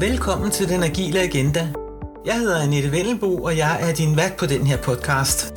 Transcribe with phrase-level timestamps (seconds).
[0.00, 1.68] Velkommen til Den Agile Agenda.
[2.26, 5.54] Jeg hedder Annette Vennelbo, og jeg er din vært på den her podcast.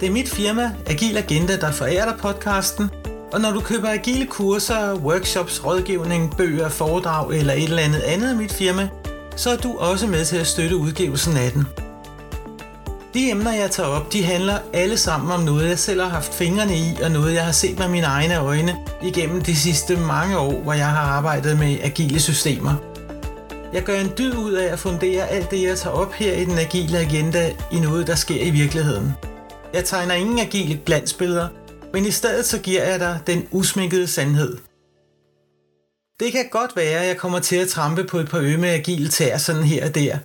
[0.00, 2.90] Det er mit firma, Agile Agenda, der forærer dig podcasten,
[3.32, 8.30] og når du køber agile kurser, workshops, rådgivning, bøger, foredrag eller et eller andet andet
[8.30, 8.88] af mit firma,
[9.36, 11.66] så er du også med til at støtte udgivelsen af den.
[13.14, 16.34] De emner, jeg tager op, de handler alle sammen om noget, jeg selv har haft
[16.34, 20.38] fingrene i, og noget, jeg har set med mine egne øjne igennem de sidste mange
[20.38, 22.91] år, hvor jeg har arbejdet med agile systemer.
[23.72, 26.44] Jeg gør en dyd ud af at fundere alt det, jeg tager op her i
[26.44, 29.12] den agile agenda i noget, der sker i virkeligheden.
[29.74, 31.48] Jeg tegner ingen agile glansbilleder,
[31.92, 34.58] men i stedet så giver jeg dig den usminkede sandhed.
[36.20, 39.08] Det kan godt være, at jeg kommer til at trampe på et par ømme agile
[39.08, 40.18] tær sådan her og der,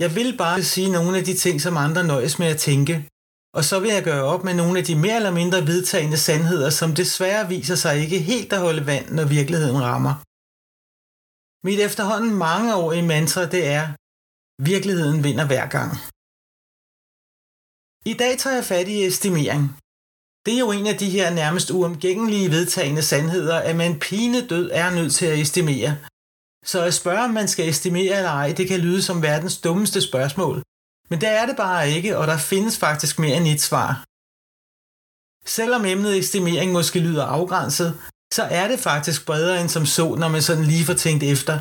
[0.00, 3.08] jeg vil bare sige nogle af de ting, som andre nøjes med at tænke,
[3.54, 6.70] og så vil jeg gøre op med nogle af de mere eller mindre vedtagende sandheder,
[6.70, 10.14] som desværre viser sig ikke helt at holde vand, når virkeligheden rammer.
[11.66, 13.84] Mit efterhånden mange år i mantra, det er,
[14.70, 15.90] virkeligheden vinder hver gang.
[18.12, 19.62] I dag tager jeg fat i estimering.
[20.44, 24.70] Det er jo en af de her nærmest uomgængelige vedtagende sandheder, at man pine død
[24.72, 25.92] er nødt til at estimere,
[26.64, 30.00] så at spørge, om man skal estimere eller ej, det kan lyde som verdens dummeste
[30.00, 30.62] spørgsmål.
[31.10, 33.90] Men det er det bare ikke, og der findes faktisk mere end et svar.
[35.56, 37.90] Selvom emnet estimering måske lyder afgrænset,
[38.32, 41.58] så er det faktisk bredere end som så, når man sådan lige får tænkt efter.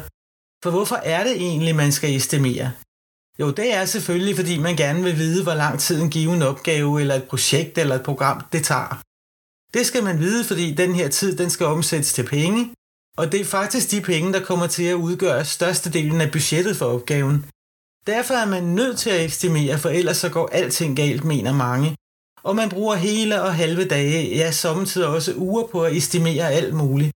[0.63, 2.71] For hvorfor er det egentlig, man skal estimere?
[3.39, 7.01] Jo, det er selvfølgelig, fordi man gerne vil vide, hvor lang tid en given opgave,
[7.01, 9.01] eller et projekt, eller et program, det tager.
[9.73, 12.73] Det skal man vide, fordi den her tid, den skal omsættes til penge,
[13.17, 16.85] og det er faktisk de penge, der kommer til at udgøre størstedelen af budgettet for
[16.85, 17.45] opgaven.
[18.07, 21.95] Derfor er man nødt til at estimere, for ellers så går alting galt, mener mange.
[22.43, 26.73] Og man bruger hele og halve dage, ja samtidig også uger på at estimere alt
[26.73, 27.11] muligt.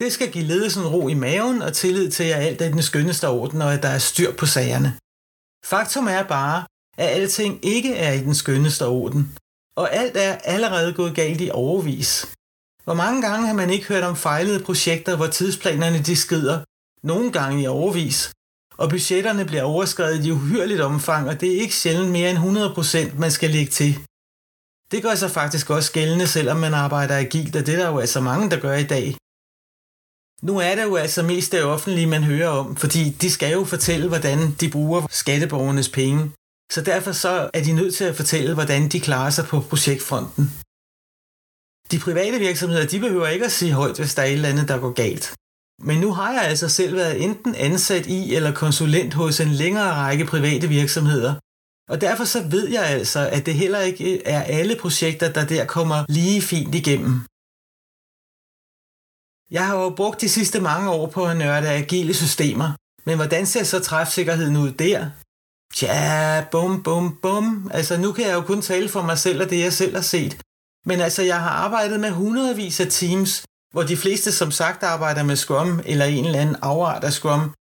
[0.00, 3.28] Det skal give ledelsen ro i maven og tillid til, at alt er den skønneste
[3.28, 4.98] orden, og at der er styr på sagerne.
[5.64, 6.66] Faktum er bare,
[6.98, 9.38] at alting ikke er i den skønneste orden,
[9.76, 12.34] og alt er allerede gået galt i overvis.
[12.84, 16.64] Hvor mange gange har man ikke hørt om fejlede projekter, hvor tidsplanerne de skrider,
[17.06, 18.32] nogle gange i overvis,
[18.76, 22.38] og budgetterne bliver overskrevet i uhyrligt omfang, og det er ikke sjældent mere end
[23.14, 23.98] 100% man skal lægge til.
[24.90, 27.98] Det gør sig faktisk også gældende, selvom man arbejder agilt, og det er der jo
[27.98, 29.16] altså mange, der gør i dag.
[30.42, 33.64] Nu er det jo altså mest det offentlige, man hører om, fordi de skal jo
[33.64, 36.32] fortælle, hvordan de bruger skatteborgernes penge.
[36.72, 40.44] Så derfor så er de nødt til at fortælle, hvordan de klarer sig på projektfronten.
[41.90, 44.68] De private virksomheder, de behøver ikke at sige højt, hvis der er et eller andet,
[44.68, 45.34] der går galt.
[45.82, 49.94] Men nu har jeg altså selv været enten ansat i eller konsulent hos en længere
[49.94, 51.34] række private virksomheder.
[51.88, 55.64] Og derfor så ved jeg altså, at det heller ikke er alle projekter, der der
[55.64, 57.14] kommer lige fint igennem.
[59.50, 62.68] Jeg har jo brugt de sidste mange år på at nørde agile systemer,
[63.06, 65.10] men hvordan ser så træfsikkerheden ud der?
[65.74, 67.70] Tja, bum, bum, bum.
[67.74, 70.02] Altså nu kan jeg jo kun tale for mig selv og det, jeg selv har
[70.02, 70.40] set.
[70.86, 75.22] Men altså, jeg har arbejdet med hundredvis af teams, hvor de fleste som sagt arbejder
[75.22, 77.54] med Scrum eller en eller anden afart af Scrum.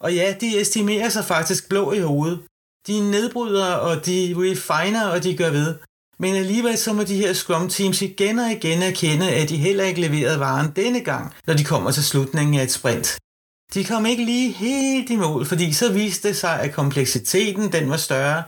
[0.00, 2.38] Og ja, de estimerer sig faktisk blå i hovedet.
[2.86, 5.74] De nedbryder, og de refiner, og de gør ved.
[6.18, 9.84] Men alligevel så må de her Scrum Teams igen og igen erkende, at de heller
[9.84, 13.18] ikke leverede varen denne gang, når de kommer til slutningen af et sprint.
[13.74, 17.90] De kom ikke lige helt i mål, fordi så viste det sig, at kompleksiteten den
[17.90, 18.42] var større,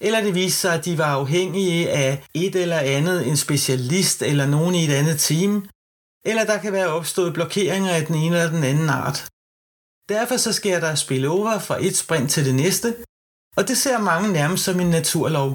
[0.00, 4.46] eller det viste sig, at de var afhængige af et eller andet, en specialist eller
[4.46, 5.68] nogen i et andet team,
[6.24, 9.28] eller der kan være opstået blokeringer af den ene eller den anden art.
[10.08, 12.94] Derfor så sker der spillover fra et sprint til det næste,
[13.56, 15.50] og det ser mange nærmest som en naturlov.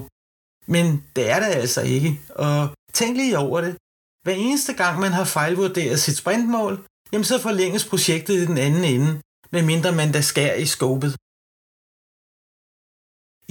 [0.66, 3.76] Men det er det altså ikke, og tænk lige over det.
[4.24, 6.74] Hver eneste gang man har fejlvurderet sit sprintmål,
[7.12, 9.20] jamen så forlænges projektet i den anden ende,
[9.50, 11.12] medmindre man da skærer i skåbet.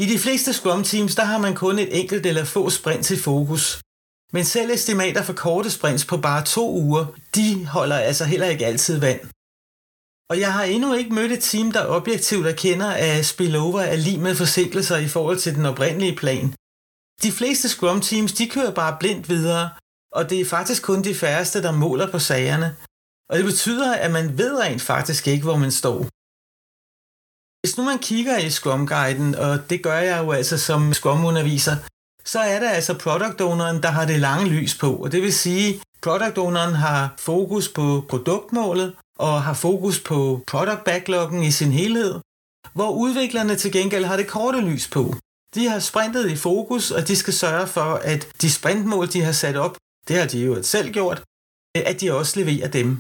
[0.04, 3.20] I de fleste Scrum Teams, der har man kun et enkelt eller få sprint til
[3.24, 3.82] fokus.
[4.34, 7.06] Men selv estimater for korte sprints på bare to uger,
[7.36, 9.22] de holder altså heller ikke altid vand.
[10.30, 14.20] Og jeg har endnu ikke mødt et team, der objektivt erkender, at spillover er lige
[14.20, 16.54] med forsinkelser i forhold til den oprindelige plan.
[17.24, 19.70] De fleste Scrum Teams, de kører bare blindt videre,
[20.12, 22.76] og det er faktisk kun de færreste, der måler på sagerne.
[23.30, 26.00] Og det betyder, at man ved rent faktisk ikke, hvor man står.
[27.62, 31.76] Hvis nu man kigger i Scrum-guiden, og det gør jeg jo altså som Scrum-underviser,
[32.26, 34.96] så er det altså product owneren, der har det lange lys på.
[34.96, 40.84] Og det vil sige, product owneren har fokus på produktmålet, og har fokus på product
[40.84, 42.19] backloggen i sin helhed,
[42.74, 45.14] hvor udviklerne til gengæld har det korte lys på.
[45.56, 49.31] De har sprintet i fokus, og de skal sørge for, at de sprintmål, de har
[49.31, 49.78] sat op,
[50.08, 51.24] det har de jo selv gjort,
[51.75, 53.00] at de også leverer dem.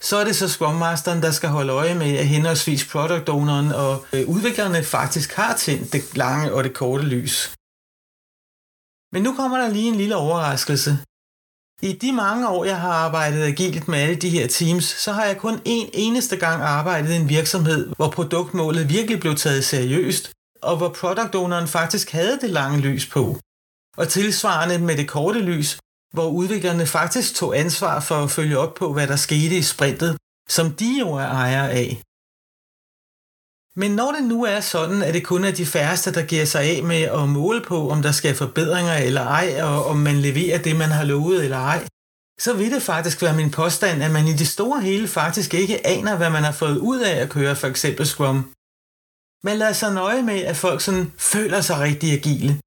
[0.00, 3.72] så er det så Scrum Masteren, der skal holde øje med, at henholdsvis product owneren
[3.72, 7.54] og øh, udviklerne faktisk har tændt det lange og det korte lys.
[9.12, 10.98] Men nu kommer der lige en lille overraskelse.
[11.82, 15.24] I de mange år, jeg har arbejdet agilt med alle de her teams, så har
[15.24, 20.32] jeg kun én eneste gang arbejdet i en virksomhed, hvor produktmålet virkelig blev taget seriøst,
[20.62, 23.38] og hvor product owneren faktisk havde det lange lys på.
[23.96, 25.78] Og tilsvarende med det korte lys,
[26.12, 30.16] hvor udviklerne faktisk tog ansvar for at følge op på, hvad der skete i sprintet,
[30.48, 32.02] som de jo er ejere af.
[33.80, 36.62] Men når det nu er sådan, at det kun er de færreste, der giver sig
[36.62, 40.58] af med at måle på, om der skal forbedringer eller ej, og om man leverer
[40.62, 41.86] det, man har lovet eller ej,
[42.40, 45.86] så vil det faktisk være min påstand, at man i det store hele faktisk ikke
[45.86, 48.38] aner, hvad man har fået ud af at køre for eksempel Scrum.
[49.44, 52.60] Man lader sig nøje med, at folk sådan føler sig rigtig agile.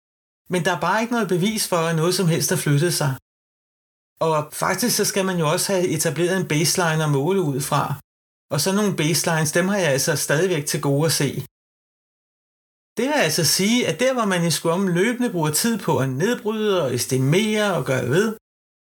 [0.50, 3.11] Men der er bare ikke noget bevis for, at noget som helst har flyttet sig.
[4.20, 7.94] Og faktisk så skal man jo også have etableret en baseline at måle ud fra.
[8.52, 11.30] Og så nogle baselines, dem har jeg altså stadigvæk til gode at se.
[12.98, 16.08] Det vil altså sige, at der hvor man i Scrum løbende bruger tid på at
[16.08, 18.36] nedbryde og estimere og gøre ved,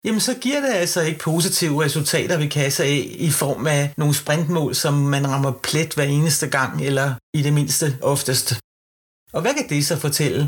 [0.05, 4.15] jamen så giver det altså ikke positive resultater ved kasse af i form af nogle
[4.15, 8.49] sprintmål, som man rammer plet hver eneste gang, eller i det mindste oftest.
[9.33, 10.43] Og hvad kan det så fortælle?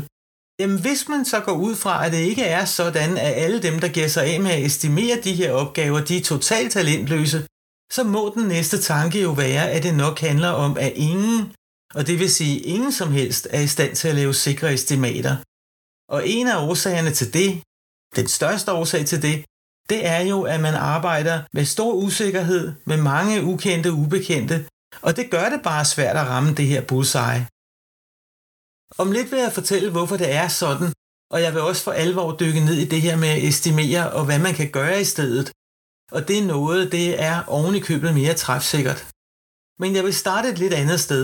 [0.59, 3.79] Jamen hvis man så går ud fra, at det ikke er sådan, at alle dem,
[3.79, 7.47] der giver sig af med at estimere de her opgaver, de er totalt talentløse,
[7.91, 11.53] så må den næste tanke jo være, at det nok handler om, at ingen,
[11.93, 15.35] og det vil sige ingen som helst, er i stand til at lave sikre estimater.
[16.09, 17.63] Og en af årsagerne til det,
[18.15, 19.45] den største årsag til det,
[19.89, 24.67] det er jo, at man arbejder med stor usikkerhed, med mange ukendte ubekendte,
[25.01, 27.47] og det gør det bare svært at ramme det her bullseye.
[28.97, 30.93] Om lidt vil jeg fortælle, hvorfor det er sådan,
[31.33, 34.25] og jeg vil også for alvor dykke ned i det her med at estimere og
[34.25, 35.51] hvad man kan gøre i stedet.
[36.11, 39.01] Og det er noget, det er oven i købet mere træfsikkert.
[39.81, 41.23] Men jeg vil starte et lidt andet sted.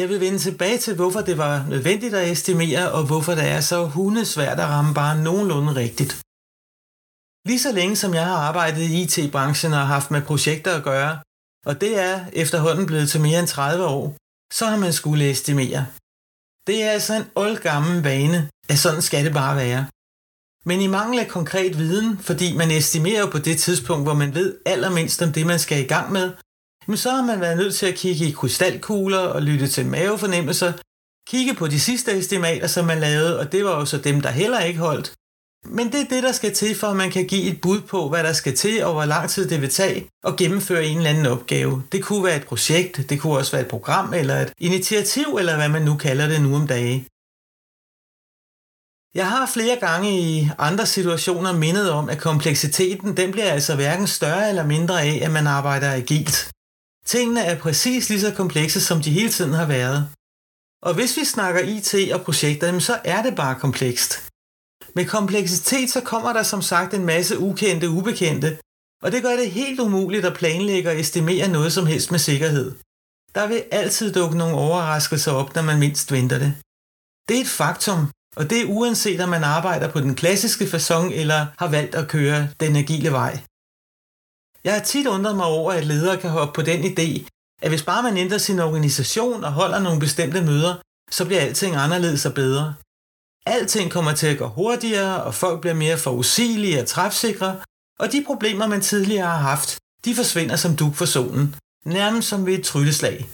[0.00, 3.60] Jeg vil vende tilbage til, hvorfor det var nødvendigt at estimere, og hvorfor det er
[3.60, 6.12] så hundesvært at ramme bare nogenlunde rigtigt.
[7.48, 11.12] Lige så længe som jeg har arbejdet i IT-branchen og haft med projekter at gøre,
[11.66, 14.16] og det er efterhånden blevet til mere end 30 år,
[14.52, 15.86] så har man skulle estimere.
[16.66, 19.86] Det er altså en oldgammel vane, at sådan skal det bare være.
[20.66, 24.56] Men i mangel af konkret viden, fordi man estimerer på det tidspunkt, hvor man ved
[24.66, 26.32] allermindst om det, man skal i gang med,
[26.86, 30.72] men så har man været nødt til at kigge i krystalkugler og lytte til mavefornemmelser,
[31.28, 34.30] kigge på de sidste estimater, som man lavede, og det var jo så dem, der
[34.30, 35.12] heller ikke holdt.
[35.66, 38.08] Men det er det, der skal til, for at man kan give et bud på,
[38.08, 41.10] hvad der skal til, og hvor lang tid det vil tage at gennemføre en eller
[41.10, 41.82] anden opgave.
[41.92, 45.56] Det kunne være et projekt, det kunne også være et program, eller et initiativ, eller
[45.56, 47.06] hvad man nu kalder det nu om dage.
[49.14, 54.06] Jeg har flere gange i andre situationer mindet om, at kompleksiteten den bliver altså hverken
[54.06, 56.50] større eller mindre af, at man arbejder agilt.
[57.06, 60.08] Tingene er præcis lige så komplekse, som de hele tiden har været.
[60.82, 64.12] Og hvis vi snakker IT og projekter, så er det bare komplekst.
[64.94, 68.58] Med kompleksitet så kommer der som sagt en masse ukendte ubekendte,
[69.02, 72.74] og det gør det helt umuligt at planlægge og estimere noget som helst med sikkerhed.
[73.34, 76.54] Der vil altid dukke nogle overraskelser op, når man mindst venter det.
[77.28, 81.12] Det er et faktum, og det er uanset om man arbejder på den klassiske façon
[81.12, 83.38] eller har valgt at køre den agile vej.
[84.64, 87.28] Jeg har tit undret mig over, at ledere kan hoppe på den idé,
[87.62, 90.74] at hvis bare man ændrer sin organisation og holder nogle bestemte møder,
[91.10, 92.74] så bliver alting anderledes og bedre.
[93.46, 97.60] Alting kommer til at gå hurtigere, og folk bliver mere forudsigelige og træfsikre,
[97.98, 102.46] og de problemer, man tidligere har haft, de forsvinder som duk for solen, nærmest som
[102.46, 103.28] ved et trylleslag.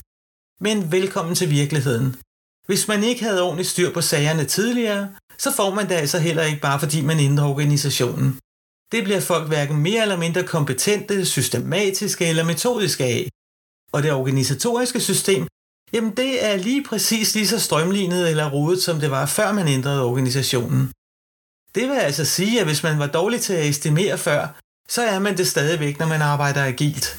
[0.61, 2.16] Men velkommen til virkeligheden.
[2.71, 6.43] Hvis man ikke havde ordentligt styr på sagerne tidligere, så får man det altså heller
[6.43, 8.39] ikke bare fordi man ændrer organisationen.
[8.93, 13.29] Det bliver folk hverken mere eller mindre kompetente, systematiske eller metodiske af.
[13.93, 15.49] Og det organisatoriske system,
[15.93, 19.69] jamen det er lige præcis lige så strømlignet eller rodet, som det var før man
[19.69, 20.93] ændrede organisationen.
[21.75, 24.41] Det vil altså sige, at hvis man var dårlig til at estimere før,
[24.89, 27.19] så er man det stadigvæk, når man arbejder agilt.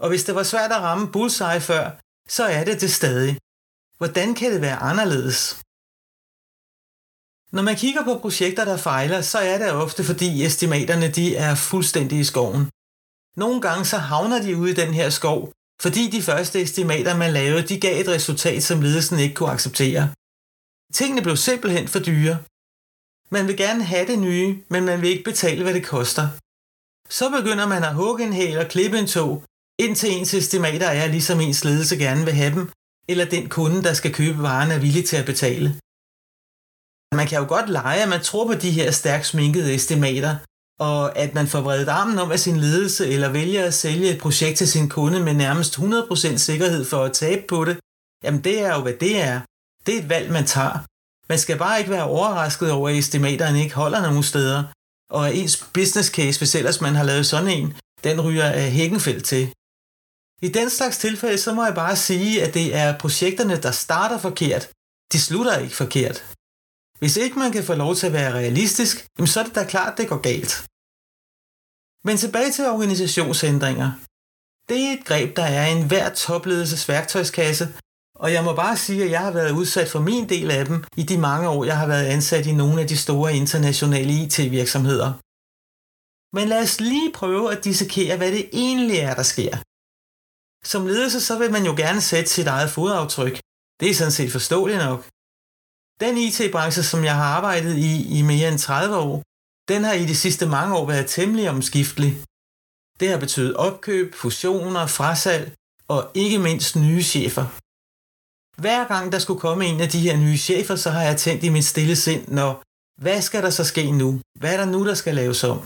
[0.00, 1.90] Og hvis det var svært at ramme bullseye før,
[2.28, 3.36] så er det det stadig.
[4.02, 5.38] Hvordan kan det være anderledes?
[7.56, 11.54] Når man kigger på projekter, der fejler, så er det ofte fordi estimaterne de er
[11.54, 12.64] fuldstændig i skoven.
[13.42, 15.40] Nogle gange så havner de ude i den her skov,
[15.84, 20.04] fordi de første estimater, man lavede, de gav et resultat, som ledelsen ikke kunne acceptere.
[20.98, 22.36] Tingene blev simpelthen for dyre.
[23.30, 26.26] Man vil gerne have det nye, men man vil ikke betale, hvad det koster.
[27.18, 29.44] Så begynder man at hugge en hæl og klippe en tog,
[29.78, 32.64] indtil ens estimater er, ligesom ens ledelse gerne vil have dem,
[33.08, 35.68] eller den kunde, der skal købe varen, er villig til at betale.
[37.14, 40.36] Man kan jo godt lege, at man tror på de her stærkt sminkede estimater,
[40.80, 44.20] og at man får vredet armen om af sin ledelse, eller vælger at sælge et
[44.20, 47.76] projekt til sin kunde med nærmest 100% sikkerhed for at tabe på det,
[48.24, 49.40] jamen det er jo, hvad det er.
[49.86, 50.78] Det er et valg, man tager.
[51.28, 54.64] Man skal bare ikke være overrasket over, at estimaterne ikke holder nogen steder,
[55.10, 58.70] og at ens business case, hvis ellers man har lavet sådan en, den ryger af
[58.70, 59.52] hækkenfelt til.
[60.46, 64.18] I den slags tilfælde, så må jeg bare sige, at det er projekterne, der starter
[64.18, 64.70] forkert.
[65.12, 66.18] De slutter ikke forkert.
[66.98, 69.92] Hvis ikke man kan få lov til at være realistisk, så er det da klart,
[69.92, 70.52] at det går galt.
[72.06, 73.90] Men tilbage til organisationsændringer.
[74.68, 77.64] Det er et greb, der er i enhver topledelses værktøjskasse,
[78.14, 80.84] og jeg må bare sige, at jeg har været udsat for min del af dem
[80.96, 85.12] i de mange år, jeg har været ansat i nogle af de store internationale IT-virksomheder.
[86.36, 89.56] Men lad os lige prøve at dissekere, hvad det egentlig er, der sker.
[90.64, 93.36] Som ledelse, så vil man jo gerne sætte sit eget fodaftryk.
[93.80, 95.00] Det er sådan set forståeligt nok.
[96.04, 99.22] Den IT-branche, som jeg har arbejdet i i mere end 30 år,
[99.68, 102.12] den har i de sidste mange år været temmelig omskiftelig.
[103.00, 105.54] Det har betydet opkøb, fusioner, frasalg
[105.88, 107.46] og ikke mindst nye chefer.
[108.62, 111.44] Hver gang der skulle komme en af de her nye chefer, så har jeg tænkt
[111.44, 112.62] i mit stille sind, når
[113.04, 114.20] hvad skal der så ske nu?
[114.40, 115.58] Hvad er der nu, der skal laves om?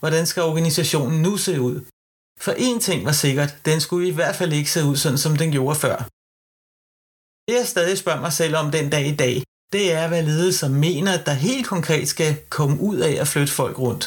[0.00, 1.76] Hvordan skal organisationen nu se ud?
[2.40, 5.36] For én ting var sikkert, den skulle i hvert fald ikke se ud sådan, som
[5.36, 5.96] den gjorde før.
[7.48, 10.68] Det jeg stadig spørger mig selv om den dag i dag, det er, hvad ledelser
[10.68, 14.04] mener, der helt konkret skal komme ud af at flytte folk rundt.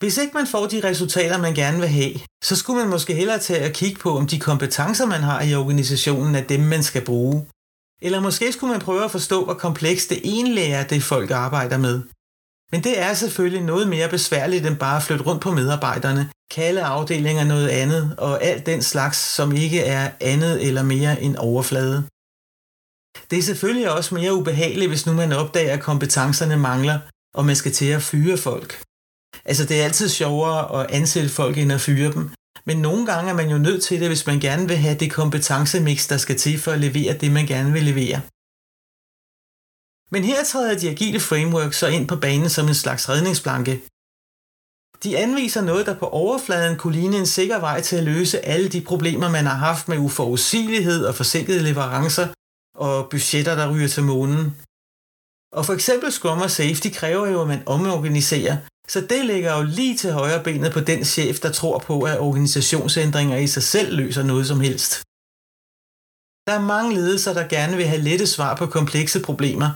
[0.00, 3.38] Hvis ikke man får de resultater, man gerne vil have, så skulle man måske hellere
[3.38, 7.04] tage at kigge på, om de kompetencer, man har i organisationen, er dem, man skal
[7.04, 7.46] bruge.
[8.02, 11.78] Eller måske skulle man prøve at forstå, hvor komplekst det egentlig er, det folk arbejder
[11.78, 12.02] med.
[12.72, 16.82] Men det er selvfølgelig noget mere besværligt end bare at flytte rundt på medarbejderne, kalde
[16.82, 22.04] afdelinger noget andet og alt den slags, som ikke er andet eller mere end overflade.
[23.30, 26.98] Det er selvfølgelig også mere ubehageligt, hvis nu man opdager, at kompetencerne mangler,
[27.34, 28.82] og man skal til at fyre folk.
[29.44, 32.30] Altså det er altid sjovere at ansætte folk end at fyre dem,
[32.66, 35.12] men nogle gange er man jo nødt til det, hvis man gerne vil have det
[35.12, 38.20] kompetencemix, der skal til for at levere det, man gerne vil levere.
[40.10, 43.82] Men her træder de agile frameworks så ind på banen som en slags redningsplanke.
[45.02, 48.68] De anviser noget, der på overfladen kunne ligne en sikker vej til at løse alle
[48.68, 52.28] de problemer, man har haft med uforudsigelighed og forsinkede leverancer
[52.74, 54.56] og budgetter, der ryger til månen.
[55.52, 58.56] Og for eksempel Scrum og Safety kræver jo, at man omorganiserer,
[58.88, 62.20] så det ligger jo lige til højre benet på den chef, der tror på, at
[62.20, 64.92] organisationsændringer i sig selv løser noget som helst.
[66.46, 69.70] Der er mange ledelser, der gerne vil have lette svar på komplekse problemer,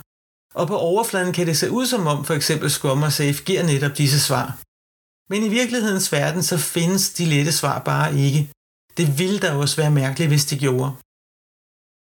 [0.54, 3.62] og på overfladen kan det se ud som om for eksempel Scrum og Safe giver
[3.62, 4.58] netop disse svar.
[5.30, 8.50] Men i virkelighedens verden så findes de lette svar bare ikke.
[8.96, 10.92] Det ville da også være mærkeligt, hvis de gjorde.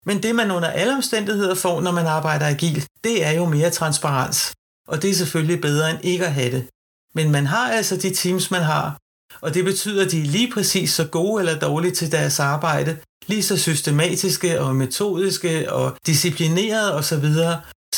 [0.07, 3.71] Men det man under alle omstændigheder får, når man arbejder agil, det er jo mere
[3.71, 4.53] transparens.
[4.89, 6.69] Og det er selvfølgelig bedre end ikke at have det.
[7.15, 8.99] Men man har altså de teams, man har,
[9.41, 12.99] og det betyder, at de er lige præcis så gode eller dårlige til deres arbejde,
[13.27, 17.27] lige så systematiske og metodiske og disciplinerede osv.,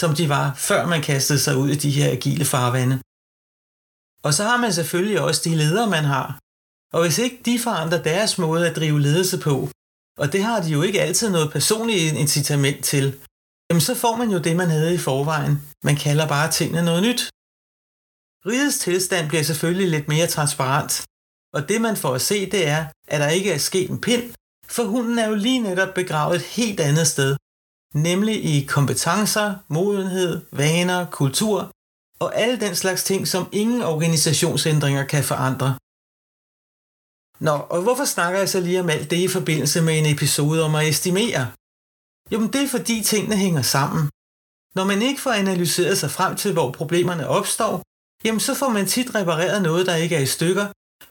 [0.00, 2.96] som de var, før man kastede sig ud i de her agile farvande.
[4.26, 6.28] Og så har man selvfølgelig også de ledere, man har.
[6.94, 9.56] Og hvis ikke de forandrer deres måde at drive ledelse på,
[10.22, 13.06] og det har de jo ikke altid noget personligt incitament til,
[13.68, 15.54] jamen så får man jo det, man havde i forvejen.
[15.84, 17.22] Man kalder bare tingene noget nyt.
[18.50, 20.92] Rigets tilstand bliver selvfølgelig lidt mere transparent,
[21.56, 24.24] og det man får at se, det er, at der ikke er sket en pind,
[24.74, 27.36] for hunden er jo lige netop begravet et helt andet sted,
[27.94, 31.70] nemlig i kompetencer, modenhed, vaner, kultur
[32.18, 35.78] og alle den slags ting, som ingen organisationsændringer kan forandre.
[37.40, 40.62] Nå, og hvorfor snakker jeg så lige om alt det i forbindelse med en episode
[40.64, 41.52] om at estimere?
[42.32, 44.10] Jo, men det er fordi tingene hænger sammen.
[44.74, 47.82] Når man ikke får analyseret sig frem til, hvor problemerne opstår,
[48.24, 50.66] jamen så får man tit repareret noget, der ikke er i stykker,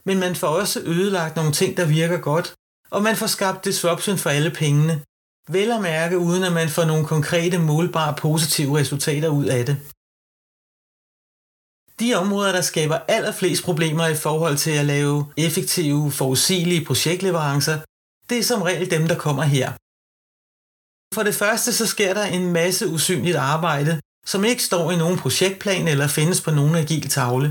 [0.08, 2.54] men man får også ødelagt nogle ting, der virker godt,
[2.90, 5.02] og man får skabt disruption for alle pengene.
[5.50, 9.76] Vel at mærke, uden at man får nogle konkrete, målbare, positive resultater ud af det.
[12.00, 17.76] De områder, der skaber allerflest problemer i forhold til at lave effektive, forudsigelige projektleverancer,
[18.28, 19.68] det er som regel dem, der kommer her.
[21.14, 25.18] For det første så sker der en masse usynligt arbejde, som ikke står i nogen
[25.18, 27.48] projektplan eller findes på nogen agil tavle.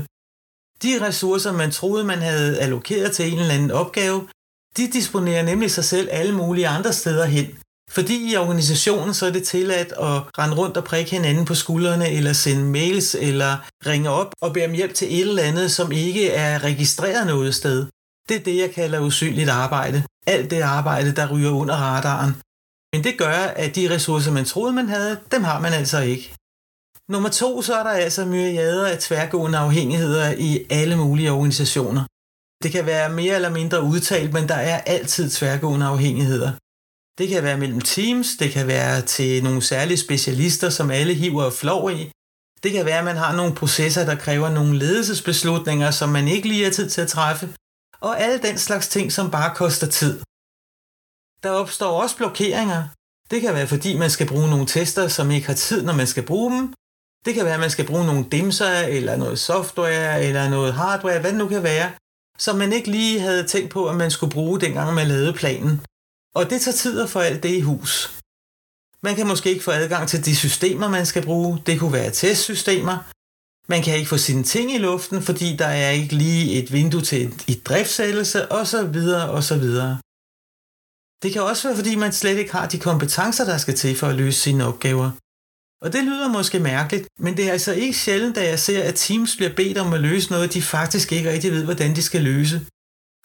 [0.82, 4.28] De ressourcer, man troede, man havde allokeret til en eller anden opgave,
[4.76, 7.58] de disponerer nemlig sig selv alle mulige andre steder hen.
[7.90, 12.10] Fordi i organisationen så er det tilladt at rende rundt og prikke hinanden på skuldrene,
[12.10, 15.92] eller sende mails, eller ringe op og bede om hjælp til et eller andet, som
[15.92, 17.86] ikke er registreret noget sted.
[18.28, 20.04] Det er det, jeg kalder usynligt arbejde.
[20.26, 22.36] Alt det arbejde, der ryger under radaren.
[22.92, 26.34] Men det gør, at de ressourcer, man troede, man havde, dem har man altså ikke.
[27.08, 32.04] Nummer to, så er der altså myriader af tværgående afhængigheder i alle mulige organisationer.
[32.62, 36.52] Det kan være mere eller mindre udtalt, men der er altid tværgående afhængigheder.
[37.18, 41.44] Det kan være mellem teams, det kan være til nogle særlige specialister, som alle hiver
[41.44, 42.10] og flår i.
[42.62, 46.48] Det kan være, at man har nogle processer, der kræver nogle ledelsesbeslutninger, som man ikke
[46.48, 47.48] lige har tid til at træffe.
[48.00, 50.20] Og alle den slags ting, som bare koster tid.
[51.42, 52.88] Der opstår også blokeringer.
[53.30, 56.06] Det kan være, fordi man skal bruge nogle tester, som ikke har tid, når man
[56.06, 56.74] skal bruge dem.
[57.24, 61.20] Det kan være, at man skal bruge nogle dimser, eller noget software, eller noget hardware,
[61.20, 61.92] hvad det nu kan være,
[62.38, 65.80] som man ikke lige havde tænkt på, at man skulle bruge, dengang man lavede planen.
[66.38, 67.92] Og det tager tid at få alt det i hus.
[69.02, 71.62] Man kan måske ikke få adgang til de systemer, man skal bruge.
[71.66, 72.96] Det kunne være testsystemer.
[73.72, 77.00] Man kan ikke få sine ting i luften, fordi der er ikke lige et vindue
[77.00, 78.98] til et, et driftsættelse, osv.
[79.38, 79.66] osv.
[81.22, 84.06] Det kan også være, fordi man slet ikke har de kompetencer, der skal til for
[84.06, 85.10] at løse sine opgaver.
[85.84, 88.94] Og det lyder måske mærkeligt, men det er altså ikke sjældent, at jeg ser, at
[88.94, 92.22] teams bliver bedt om at løse noget, de faktisk ikke rigtig ved, hvordan de skal
[92.22, 92.66] løse.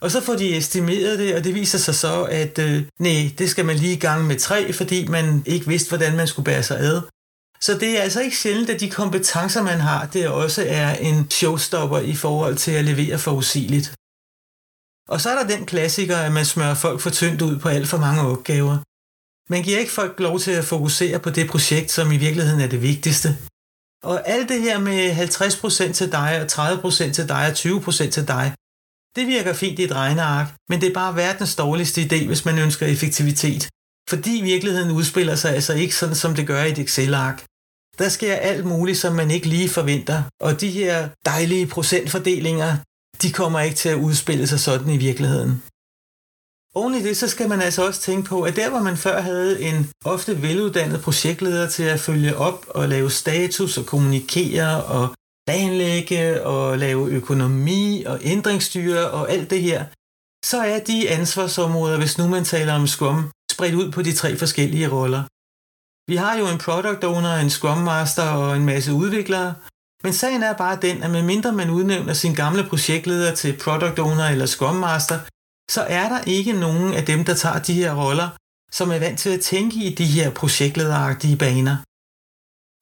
[0.01, 3.49] Og så får de estimeret det, og det viser sig så, at øh, nej, det
[3.49, 6.63] skal man lige i gang med tre, fordi man ikke vidste, hvordan man skulle bære
[6.63, 7.01] sig ad.
[7.61, 11.31] Så det er altså ikke sjældent, at de kompetencer, man har, det også er en
[11.31, 13.95] showstopper i forhold til at levere forudsigeligt.
[15.09, 17.87] Og så er der den klassiker, at man smører folk for tyndt ud på alt
[17.87, 18.77] for mange opgaver.
[19.53, 22.67] Man giver ikke folk lov til at fokusere på det projekt, som i virkeligheden er
[22.67, 23.29] det vigtigste.
[24.03, 25.11] Og alt det her med
[25.89, 28.53] 50% til dig, og 30% til dig, og 20% til dig,
[29.15, 32.59] det virker fint i et regneark, men det er bare verdens dårligste idé, hvis man
[32.59, 33.69] ønsker effektivitet.
[34.09, 37.43] Fordi virkeligheden udspiller sig altså ikke sådan, som det gør i et Excel-ark.
[37.99, 42.77] Der sker alt muligt, som man ikke lige forventer, og de her dejlige procentfordelinger,
[43.21, 45.63] de kommer ikke til at udspille sig sådan i virkeligheden.
[46.75, 49.21] Oven i det, så skal man altså også tænke på, at der hvor man før
[49.21, 55.15] havde en ofte veluddannet projektleder til at følge op og lave status og kommunikere og
[55.47, 59.85] planlægge og lave økonomi og ændringsstyre og alt det her,
[60.45, 64.37] så er de ansvarsområder, hvis nu man taler om Scrum, spredt ud på de tre
[64.37, 65.23] forskellige roller.
[66.11, 69.55] Vi har jo en product owner, en Scrum Master og en masse udviklere,
[70.03, 74.27] men sagen er bare den, at medmindre man udnævner sin gamle projektleder til product owner
[74.29, 75.19] eller Scrum Master,
[75.71, 78.29] så er der ikke nogen af dem, der tager de her roller,
[78.71, 81.77] som er vant til at tænke i de her projektlederagtige baner.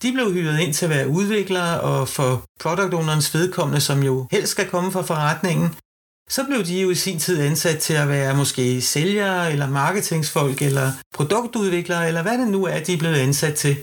[0.03, 4.27] De blev hyret ind til at være udviklere, og for product ownerens vedkommende, som jo
[4.31, 5.75] helst skal komme fra forretningen,
[6.29, 10.61] så blev de jo i sin tid ansat til at være måske sælgere, eller marketingsfolk,
[10.61, 13.77] eller produktudviklere, eller hvad det nu er, de er blevet ansat til.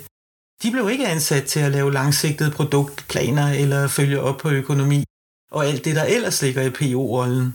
[0.62, 5.04] De blev ikke ansat til at lave langsigtede produktplaner, eller følge op på økonomi,
[5.50, 7.48] og alt det, der ellers ligger i PO-rollen.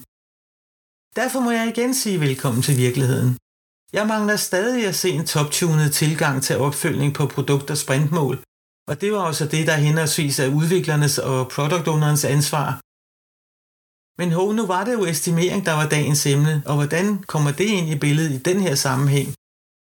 [1.15, 3.37] Derfor må jeg igen sige velkommen til virkeligheden.
[3.93, 8.43] Jeg mangler stadig at se en toptunet tilgang til opfølgning på produkt- og sprintmål,
[8.89, 12.69] og det var også det, der henholdsvis er udviklernes og product ownerens ansvar.
[14.19, 17.67] Men ho, nu var det jo estimering, der var dagens emne, og hvordan kommer det
[17.77, 19.29] ind i billedet i den her sammenhæng?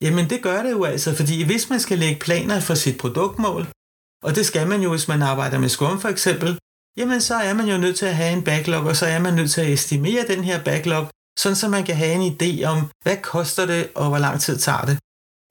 [0.01, 3.67] Jamen det gør det jo altså, fordi hvis man skal lægge planer for sit produktmål,
[4.23, 6.59] og det skal man jo, hvis man arbejder med Scrum for eksempel,
[6.97, 9.33] jamen så er man jo nødt til at have en backlog, og så er man
[9.33, 11.07] nødt til at estimere den her backlog,
[11.39, 14.57] sådan så man kan have en idé om, hvad koster det, og hvor lang tid
[14.57, 14.97] tager det.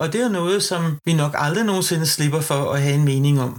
[0.03, 3.37] Og det er noget, som vi nok aldrig nogensinde slipper for at have en mening
[3.41, 3.53] om.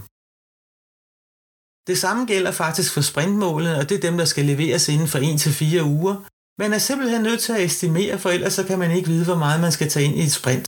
[1.88, 5.18] Det samme gælder faktisk for sprintmålene, og det er dem, der skal leveres inden for
[5.18, 6.16] 1-4 uger.
[6.62, 9.40] Man er simpelthen nødt til at estimere, for ellers så kan man ikke vide, hvor
[9.44, 10.66] meget man skal tage ind i et sprint.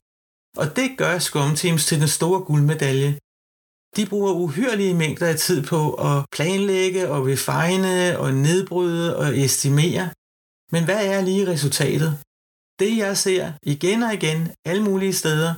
[0.57, 3.19] Og det gør Scrum Teams til den store guldmedalje.
[3.97, 10.05] De bruger uhyrlige mængder af tid på at planlægge og refine og nedbryde og estimere.
[10.73, 12.11] Men hvad er lige resultatet?
[12.79, 15.55] Det jeg ser igen og igen alle mulige steder,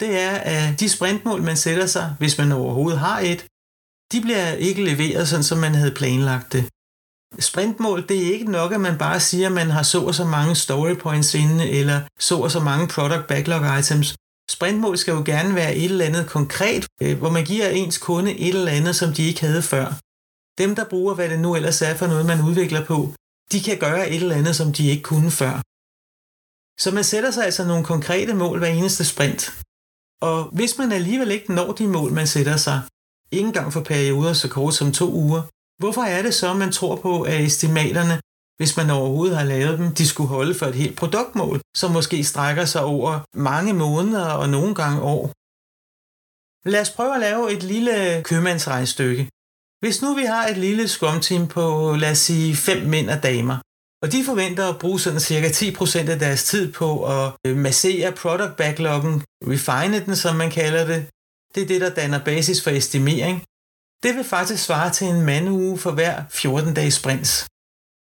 [0.00, 3.46] det er, at de sprintmål, man sætter sig, hvis man overhovedet har et,
[4.12, 6.64] de bliver ikke leveret sådan, som man havde planlagt det.
[7.38, 10.24] Sprintmål, det er ikke nok, at man bare siger, at man har så og så
[10.24, 14.14] mange story points inde, eller så og så mange product backlog items.
[14.50, 18.38] Sprintmål skal jo gerne være et eller andet konkret, øh, hvor man giver ens kunde
[18.38, 19.86] et eller andet, som de ikke havde før.
[20.58, 23.14] Dem, der bruger, hvad det nu ellers er for noget, man udvikler på,
[23.52, 25.62] de kan gøre et eller andet, som de ikke kunne før.
[26.78, 29.42] Så man sætter sig altså nogle konkrete mål hver eneste sprint.
[30.22, 32.80] Og hvis man alligevel ikke når de mål, man sætter sig,
[33.32, 35.42] ikke engang for perioder så kort som to uger,
[35.80, 38.20] hvorfor er det så, man tror på, at estimaterne,
[38.56, 42.24] hvis man overhovedet har lavet dem, de skulle holde for et helt produktmål, som måske
[42.24, 45.32] strækker sig over mange måneder og nogle gange år?
[46.68, 49.28] Lad os prøve at lave et lille købmandsregnstykke.
[49.82, 53.22] Hvis nu vi har et lille scrum team på, lad os sige, fem mænd og
[53.22, 53.56] damer,
[54.04, 58.12] og de forventer at bruge sådan cirka 10% af deres tid på at øh, massere
[58.12, 61.06] product backloggen, refine den, som man kalder det.
[61.54, 63.36] Det er det, der danner basis for estimering.
[64.02, 67.46] Det vil faktisk svare til en mandeuge for hver 14 dages sprints.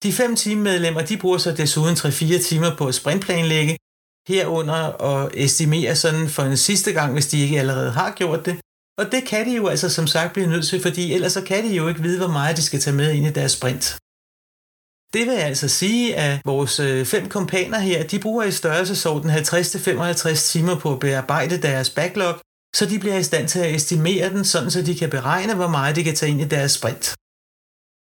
[0.02, 3.76] De fem teammedlemmer de bruger så desuden 3-4 timer på at sprintplanlægge,
[4.28, 8.56] herunder og estimere sådan for en sidste gang, hvis de ikke allerede har gjort det.
[8.98, 11.64] Og det kan de jo altså som sagt blive nødt til, fordi ellers så kan
[11.64, 13.98] de jo ikke vide, hvor meget de skal tage med ind i deres sprint.
[15.12, 20.34] Det vil altså sige, at vores øh, fem kompaner her, de bruger i størrelsesorden 50-55
[20.52, 22.34] timer på at bearbejde deres backlog,
[22.76, 25.68] så de bliver i stand til at estimere den, sådan så de kan beregne, hvor
[25.68, 27.14] meget de kan tage ind i deres sprint.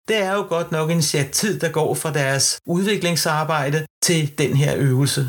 [0.09, 4.57] Det er jo godt nok en chat tid, der går fra deres udviklingsarbejde til den
[4.57, 5.29] her øvelse.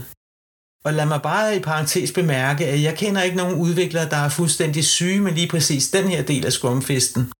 [0.85, 4.29] Og lad mig bare i parentes bemærke, at jeg kender ikke nogen udviklere, der er
[4.29, 7.31] fuldstændig syge med lige præcis den her del af skumfesten.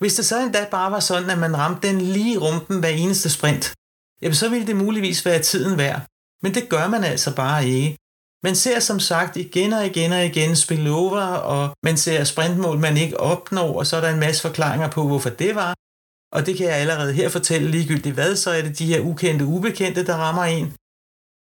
[0.00, 3.30] Hvis det så endda bare var sådan, at man ramte den lige rumpen hver eneste
[3.30, 3.74] sprint,
[4.22, 6.00] jamen så ville det muligvis være tiden værd.
[6.42, 7.96] Men det gør man altså bare ikke.
[8.42, 12.96] Man ser som sagt igen og igen og igen spillover, og man ser sprintmål, man
[12.96, 15.74] ikke opnår, og så er der en masse forklaringer på, hvorfor det var.
[16.32, 19.44] Og det kan jeg allerede her fortælle ligegyldigt hvad, så er det de her ukendte
[19.44, 20.66] ubekendte, der rammer en.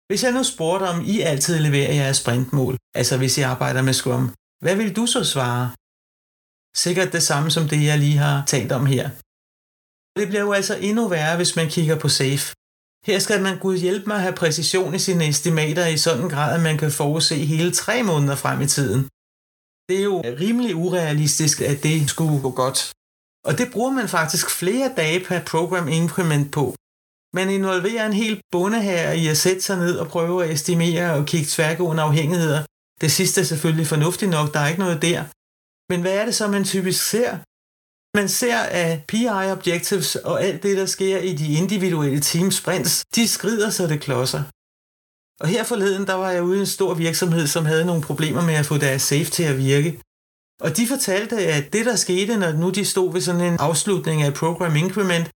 [0.08, 3.92] Hvis jeg nu spurgte om I altid leverer jeres sprintmål, altså hvis I arbejder med
[3.92, 5.70] Scrum, hvad vil du så svare?
[6.76, 9.04] Sikkert det samme som det, jeg lige har talt om her.
[10.18, 12.54] Det bliver jo altså endnu værre, hvis man kigger på SAFE.
[13.06, 16.30] Her skal man gud hjælpe mig at have præcision i sine estimater i sådan en
[16.30, 19.00] grad, at man kan forudse hele tre måneder frem i tiden.
[19.88, 22.92] Det er jo rimelig urealistisk, at det skulle gå godt.
[23.48, 26.74] Og det bruger man faktisk flere dage per program increment på.
[27.38, 31.14] Man involverer en hel bonde her i at sætte sig ned og prøve at estimere
[31.14, 32.60] og kigge tværgående afhængigheder.
[33.00, 35.24] Det sidste er selvfølgelig fornuftigt nok, der er ikke noget der.
[35.90, 37.30] Men hvad er det så, man typisk ser?
[38.18, 43.04] Man ser, at PI objectives og alt det, der sker i de individuelle team sprints,
[43.14, 44.42] de skrider så det klodser.
[45.42, 48.42] Og her forleden, der var jeg ude i en stor virksomhed, som havde nogle problemer
[48.44, 49.90] med at få deres safe til at virke.
[50.60, 54.22] Og de fortalte, at det, der skete, når nu de stod ved sådan en afslutning
[54.22, 55.26] af program increment,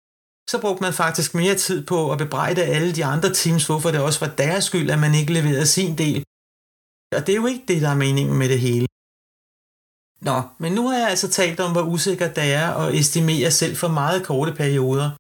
[0.50, 4.00] så brugte man faktisk mere tid på at bebrejde alle de andre teams, hvorfor det
[4.00, 6.24] også var deres skyld, at man ikke leverede sin del.
[7.16, 8.87] Og det er jo ikke det, der er meningen med det hele.
[10.20, 13.76] Nå, men nu har jeg altså talt om, hvor usikkert det er at estimere selv
[13.76, 15.10] for meget korte perioder.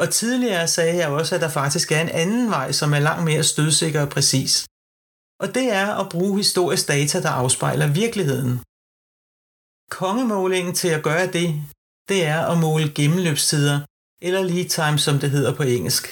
[0.00, 3.24] Og tidligere sagde jeg også, at der faktisk er en anden vej, som er langt
[3.24, 4.66] mere stødsikker og præcis.
[5.42, 8.52] Og det er at bruge historisk data, der afspejler virkeligheden.
[9.90, 11.48] Kongemålingen til at gøre det,
[12.08, 13.78] det er at måle gennemløbstider,
[14.26, 16.04] eller lead time, som det hedder på engelsk.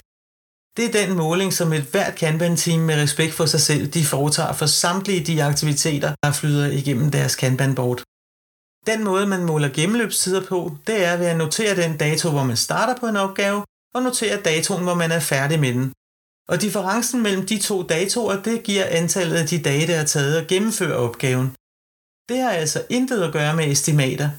[0.77, 4.53] Det er den måling, som et hvert Kanban-team med respekt for sig selv, de foretager
[4.53, 8.01] for samtlige de aktiviteter, der flyder igennem deres Kanban-board.
[8.87, 12.57] Den måde, man måler gennemløbstider på, det er ved at notere den dato, hvor man
[12.57, 15.93] starter på en opgave, og notere datoen, hvor man er færdig med den.
[16.49, 20.37] Og differencen mellem de to datoer, det giver antallet af de dage, der er taget
[20.41, 21.49] at gennemføre opgaven.
[22.29, 24.31] Det har altså intet at gøre med estimater.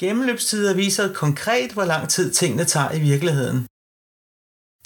[0.00, 3.66] Gennemløbstider viser konkret, hvor lang tid tingene tager i virkeligheden.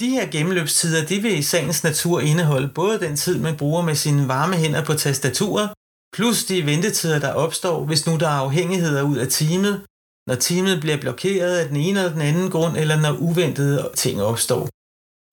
[0.00, 3.94] De her gennemløbstider, de vil i sagens natur indeholde både den tid, man bruger med
[3.94, 5.70] sine varme hænder på tastaturet,
[6.16, 9.74] plus de ventetider, der opstår, hvis nu der er afhængigheder ud af teamet,
[10.26, 14.22] når teamet bliver blokeret af den ene eller den anden grund, eller når uventede ting
[14.22, 14.68] opstår.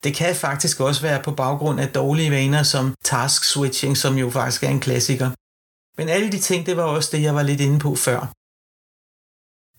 [0.03, 4.30] Det kan faktisk også være på baggrund af dårlige vaner som task switching, som jo
[4.30, 5.30] faktisk er en klassiker.
[5.97, 8.19] Men alle de ting, det var også det, jeg var lidt inde på før.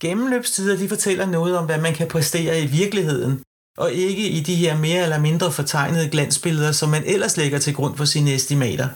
[0.01, 3.43] Gennemløbstider de fortæller noget om, hvad man kan præstere i virkeligheden,
[3.83, 7.75] og ikke i de her mere eller mindre fortegnede glansbilleder, som man ellers lægger til
[7.75, 8.89] grund for sine estimater.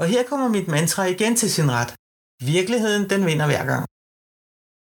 [0.00, 1.94] Og her kommer mit mantra igen til sin ret.
[2.54, 3.84] Virkeligheden, den vinder hver gang.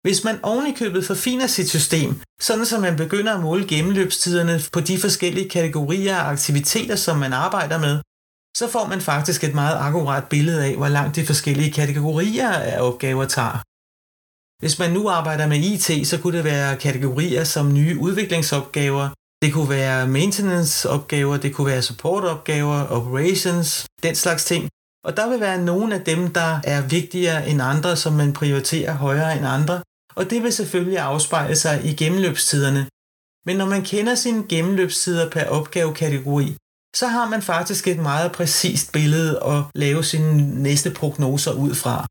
[0.07, 4.99] Hvis man ovenikøbet forfiner sit system, sådan som man begynder at måle gennemløbstiderne på de
[4.99, 7.94] forskellige kategorier af aktiviteter, som man arbejder med,
[8.57, 12.81] så får man faktisk et meget akkurat billede af, hvor langt de forskellige kategorier af
[12.88, 13.59] opgaver tager.
[14.62, 19.09] Hvis man nu arbejder med IT, så kunne det være kategorier som nye udviklingsopgaver,
[19.42, 24.69] det kunne være maintenance-opgaver, det kunne være support-opgaver, operations, den slags ting.
[25.05, 28.92] Og der vil være nogle af dem, der er vigtigere end andre, som man prioriterer
[28.92, 29.83] højere end andre.
[30.14, 32.87] Og det vil selvfølgelig afspejle sig i gennemløbstiderne.
[33.47, 36.57] Men når man kender sine gennemløbstider per opgavekategori,
[36.97, 42.07] så har man faktisk et meget præcist billede at lave sine næste prognoser ud fra.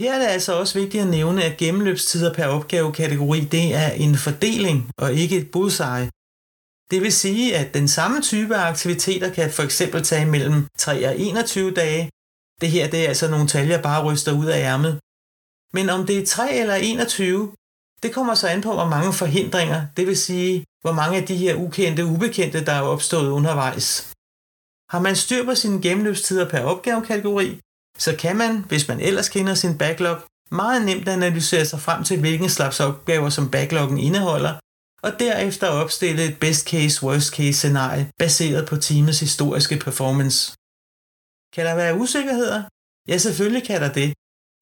[0.00, 4.14] Her er det altså også vigtigt at nævne, at gennemløbstider per opgavekategori det er en
[4.16, 6.10] fordeling og ikke et budseje.
[6.90, 11.08] Det vil sige, at den samme type af aktiviteter kan for eksempel tage mellem 3
[11.08, 12.10] og 21 dage.
[12.60, 15.00] Det her det er altså nogle tal, jeg bare ryster ud af ærmet.
[15.72, 17.52] Men om det er 3 eller 21,
[18.02, 21.36] det kommer så an på, hvor mange forhindringer, det vil sige, hvor mange af de
[21.36, 23.86] her ukendte ubekendte, der er opstået undervejs.
[24.92, 27.60] Har man styr på sine gennemløbstider per opgavekategori,
[28.04, 30.16] så kan man, hvis man ellers kender sin backlog,
[30.50, 34.54] meget nemt analysere sig frem til, hvilken slags opgaver, som backloggen indeholder,
[35.02, 40.38] og derefter opstille et best case, worst case scenarie baseret på teamets historiske performance.
[41.54, 42.62] Kan der være usikkerheder?
[43.08, 44.08] Ja, selvfølgelig kan der det.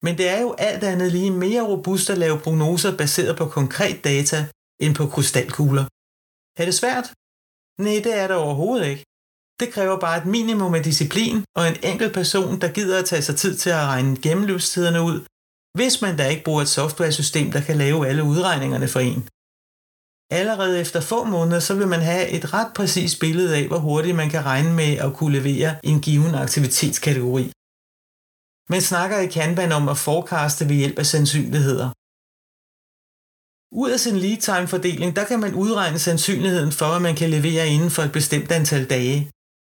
[0.05, 4.03] Men det er jo alt andet lige mere robust at lave prognoser baseret på konkret
[4.03, 4.39] data
[4.83, 5.85] end på krystalkugler.
[6.59, 7.07] Er det svært?
[7.85, 9.03] Nej, det er det overhovedet ikke.
[9.59, 13.21] Det kræver bare et minimum af disciplin og en enkelt person, der gider at tage
[13.21, 15.19] sig tid til at regne gennemløbstiderne ud,
[15.77, 19.21] hvis man da ikke bruger et softwaresystem, der kan lave alle udregningerne for en.
[20.31, 24.15] Allerede efter få måneder, så vil man have et ret præcist billede af, hvor hurtigt
[24.15, 27.45] man kan regne med at kunne levere en given aktivitetskategori.
[28.73, 31.89] Man snakker i Kanban om at forekaste ved hjælp af sandsynligheder.
[33.81, 37.29] Ud af sin lead time fordeling, der kan man udregne sandsynligheden for, at man kan
[37.29, 39.19] levere inden for et bestemt antal dage.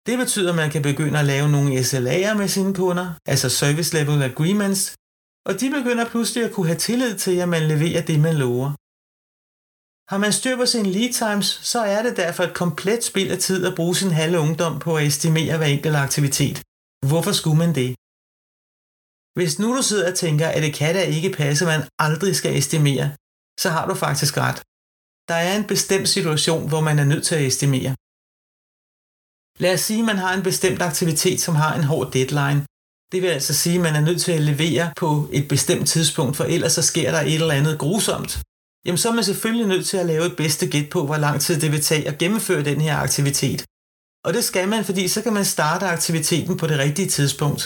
[0.07, 3.91] Det betyder, at man kan begynde at lave nogle SLA'er med sine kunder, altså Service
[3.97, 4.83] Level Agreements,
[5.47, 8.69] og de begynder pludselig at kunne have tillid til, at man leverer det, man lover.
[10.11, 13.39] Har man styr på sine lead times, så er det derfor et komplet spild af
[13.47, 16.57] tid at bruge sin halve ungdom på at estimere hver enkelt aktivitet.
[17.09, 17.89] Hvorfor skulle man det?
[19.37, 22.35] Hvis nu du sidder og tænker, at det kan da ikke passe, at man aldrig
[22.35, 23.07] skal estimere,
[23.63, 24.59] så har du faktisk ret.
[25.29, 27.91] Der er en bestemt situation, hvor man er nødt til at estimere.
[29.59, 32.65] Lad os sige, at man har en bestemt aktivitet, som har en hård deadline.
[33.11, 36.37] Det vil altså sige, at man er nødt til at levere på et bestemt tidspunkt,
[36.37, 38.41] for ellers så sker der et eller andet grusomt.
[38.85, 41.41] Jamen så er man selvfølgelig nødt til at lave et bedste gæt på, hvor lang
[41.41, 43.65] tid det vil tage at gennemføre den her aktivitet.
[44.25, 47.61] Og det skal man, fordi så kan man starte aktiviteten på det rigtige tidspunkt.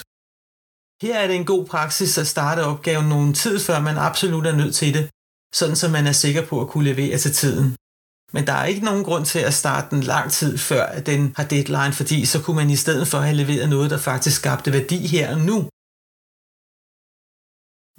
[1.01, 4.55] Her er det en god praksis at starte opgaven nogen tid, før man absolut er
[4.55, 5.09] nødt til det,
[5.53, 7.75] sådan så man er sikker på at kunne levere til tiden.
[8.33, 11.33] Men der er ikke nogen grund til at starte den lang tid før at den
[11.35, 14.73] har deadline, fordi så kunne man i stedet for have leveret noget, der faktisk skabte
[14.73, 15.57] værdi her og nu.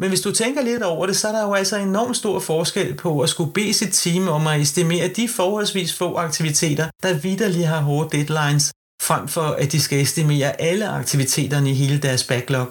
[0.01, 2.97] Men hvis du tænker lidt over det, så er der jo altså enormt stor forskel
[2.97, 7.67] på at skulle bede sit team om at estimere de forholdsvis få aktiviteter, der vidderligt
[7.67, 8.73] har hårde deadlines,
[9.09, 12.67] frem for at de skal estimere alle aktiviteterne i hele deres backlog.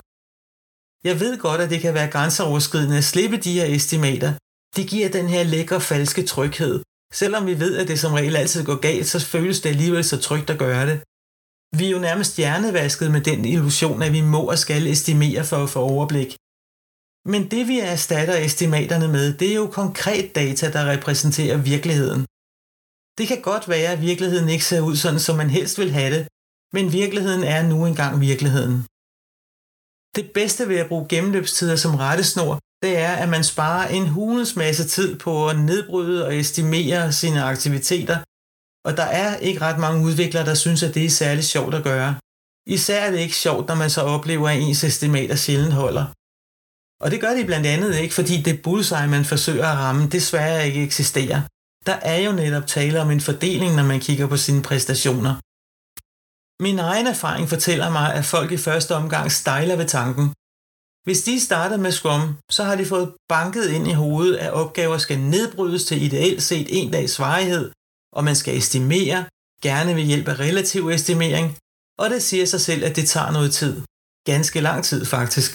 [1.03, 4.33] Jeg ved godt, at det kan være grænseoverskridende at slippe de her estimater.
[4.75, 6.75] Det giver den her lækre falske tryghed,
[7.13, 10.17] Selvom vi ved, at det som regel altid går galt, så føles det alligevel så
[10.17, 10.97] trygt at gøre det.
[11.77, 15.57] Vi er jo nærmest hjernevasket med den illusion, at vi må og skal estimere for
[15.63, 16.35] at få overblik.
[17.25, 22.21] Men det vi erstatter estimaterne med, det er jo konkret data, der repræsenterer virkeligheden.
[23.17, 26.11] Det kan godt være, at virkeligheden ikke ser ud sådan, som man helst vil have
[26.15, 26.27] det,
[26.75, 28.75] men virkeligheden er nu engang virkeligheden.
[30.17, 34.55] Det bedste ved at bruge gennemløbstider som rettesnor, det er, at man sparer en hulens
[34.55, 38.17] masse tid på at nedbryde og estimere sine aktiviteter,
[38.87, 41.83] og der er ikke ret mange udviklere, der synes, at det er særlig sjovt at
[41.83, 42.15] gøre.
[42.67, 46.05] Især er det ikke sjovt, når man så oplever, at ens estimater sjældent holder.
[47.03, 50.67] Og det gør de blandt andet ikke, fordi det bullseye, man forsøger at ramme, desværre
[50.67, 51.41] ikke eksisterer.
[51.85, 55.33] Der er jo netop tale om en fordeling, når man kigger på sine præstationer.
[56.63, 60.33] Min egen erfaring fortæller mig, at folk i første omgang stejler ved tanken,
[61.03, 64.97] hvis de starter med Scrum, så har de fået banket ind i hovedet, at opgaver
[64.97, 67.71] skal nedbrydes til ideelt set en dags varighed,
[68.15, 69.25] og man skal estimere,
[69.61, 71.57] gerne ved hjælp af relativ estimering,
[72.01, 73.81] og det siger sig selv, at det tager noget tid.
[74.25, 75.51] Ganske lang tid faktisk.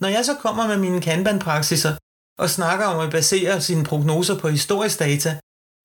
[0.00, 1.94] Når jeg så kommer med mine Kanban-praksiser
[2.38, 5.38] og snakker om at basere sine prognoser på historisk data,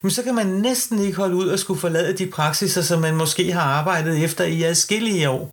[0.10, 3.52] så kan man næsten ikke holde ud at skulle forlade de praksiser, som man måske
[3.52, 5.44] har arbejdet efter i adskillige år.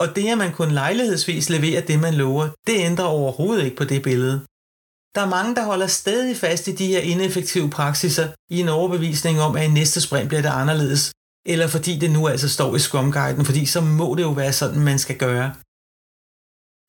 [0.00, 3.84] Og det, at man kun lejlighedsvis leverer det, man lover, det ændrer overhovedet ikke på
[3.84, 4.36] det billede.
[5.14, 9.40] Der er mange, der holder stadig fast i de her ineffektive praksiser i en overbevisning
[9.40, 11.12] om, at i næste sprint bliver det anderledes,
[11.46, 14.52] eller fordi det nu altså står i Scrum Guiden, fordi så må det jo være
[14.52, 15.54] sådan, man skal gøre.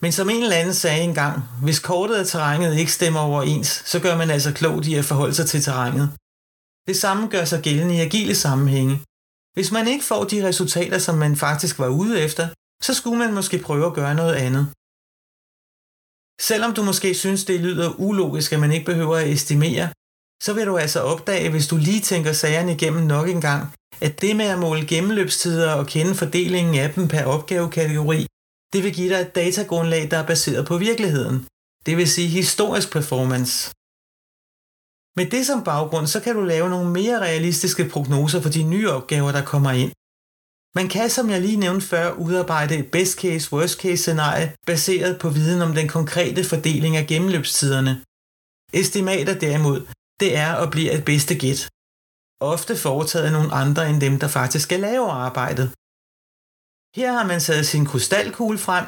[0.02, 4.00] Men som en eller anden sagde engang, hvis kortet af terrænet ikke stemmer overens, så
[4.00, 6.10] gør man altså klogt i at forholde sig til terrænet.
[6.88, 8.96] Det samme gør sig gældende i agile sammenhænge.
[9.54, 12.48] Hvis man ikke får de resultater, som man faktisk var ude efter,
[12.86, 14.66] så skulle man måske prøve at gøre noget andet.
[16.50, 19.88] Selvom du måske synes, det lyder ulogisk, at man ikke behøver at estimere,
[20.44, 23.64] så vil du altså opdage, hvis du lige tænker sagerne igennem nok en gang,
[24.02, 28.28] at det med at måle gennemløbstider og kende fordelingen af dem per opgavekategori,
[28.74, 31.48] det vil give dig et datagrundlag, der er baseret på virkeligheden.
[31.86, 33.72] Det vil sige historisk performance.
[35.18, 38.90] Med det som baggrund, så kan du lave nogle mere realistiske prognoser for de nye
[38.98, 39.92] opgaver, der kommer ind.
[40.80, 45.20] Man kan, som jeg lige nævnte før, udarbejde et best case, worst case scenarie baseret
[45.20, 47.94] på viden om den konkrete fordeling af gennemløbstiderne.
[48.82, 49.80] Estimater derimod,
[50.22, 51.62] det er og bliver et bedste gæt.
[52.54, 55.68] Ofte foretaget af nogle andre end dem, der faktisk skal lave arbejdet.
[57.00, 58.86] Her har man taget sin krystalkugle frem,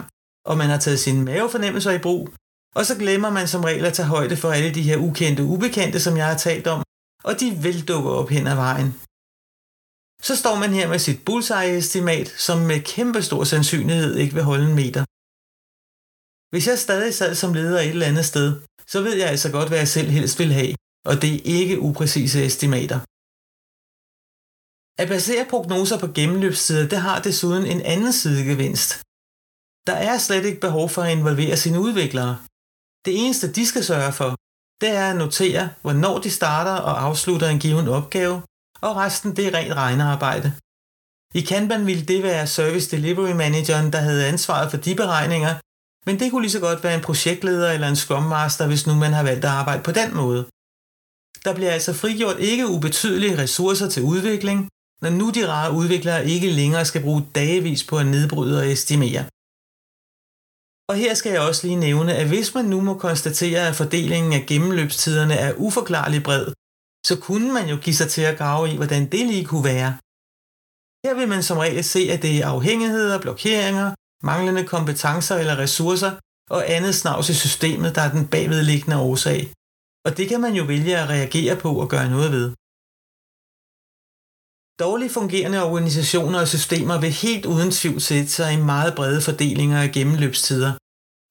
[0.49, 2.29] og man har taget sine mavefornemmelser i brug,
[2.75, 5.99] Og så glemmer man som regel at tage højde for alle de her ukendte ubekendte,
[5.99, 6.83] som jeg har talt om,
[7.23, 8.89] og de vil dukke op hen ad vejen.
[10.21, 14.65] Så står man her med sit bullseye-estimat, som med kæmpe stor sandsynlighed ikke vil holde
[14.69, 15.03] en meter.
[16.51, 19.69] Hvis jeg stadig sad som leder et eller andet sted, så ved jeg altså godt,
[19.69, 20.73] hvad jeg selv helst vil have,
[21.09, 22.99] og det er ikke upræcise estimater.
[25.01, 28.89] At basere prognoser på gennemløbstider, det har desuden en anden sidegevinst.
[29.87, 32.33] Der er slet ikke behov for at involvere sine udviklere.
[33.05, 34.29] Det eneste, de skal sørge for,
[34.81, 38.35] det er at notere, hvornår de starter og afslutter en given opgave,
[38.81, 40.53] og resten det er rent regnearbejde.
[41.39, 45.53] I Kanban ville det være Service Delivery Manageren, der havde ansvaret for de beregninger,
[46.05, 48.95] men det kunne lige så godt være en projektleder eller en Scrum Master, hvis nu
[48.95, 50.41] man har valgt at arbejde på den måde.
[51.45, 54.59] Der bliver altså frigjort ikke ubetydelige ressourcer til udvikling,
[55.01, 59.23] når nu de rare udviklere ikke længere skal bruge dagevis på at nedbryde og estimere.
[60.89, 64.33] Og her skal jeg også lige nævne, at hvis man nu må konstatere, at fordelingen
[64.33, 66.45] af gennemløbstiderne er uforklarlig bred,
[67.05, 69.97] så kunne man jo give sig til at grave i, hvordan det lige kunne være.
[71.05, 76.11] Her vil man som regel se, at det er afhængigheder, blokeringer, manglende kompetencer eller ressourcer
[76.49, 79.41] og andet snavs i systemet, der er den bagvedliggende årsag.
[80.05, 82.47] Og det kan man jo vælge at reagere på og gøre noget ved.
[84.83, 89.81] Dårligt fungerende organisationer og systemer vil helt uden tvivl sætte sig i meget brede fordelinger
[89.81, 90.71] af gennemløbstider.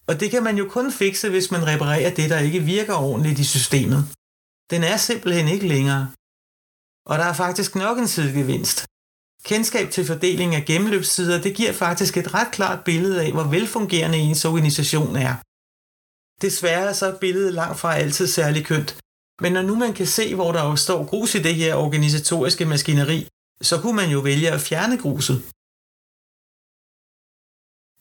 [0.09, 3.39] Og det kan man jo kun fikse, hvis man reparerer det, der ikke virker ordentligt
[3.39, 4.01] i systemet.
[4.73, 6.05] Den er simpelthen ikke længere.
[7.11, 8.79] Og der er faktisk nok en sidegevinst.
[9.51, 14.19] Kendskab til fordeling af gennemløbssider, det giver faktisk et ret klart billede af, hvor velfungerende
[14.19, 15.35] ens organisation er.
[16.45, 18.91] Desværre så billedet langt fra altid særlig kønt,
[19.43, 23.29] men når nu man kan se, hvor der står grus i det her organisatoriske maskineri,
[23.63, 25.39] så kunne man jo vælge at fjerne gruset.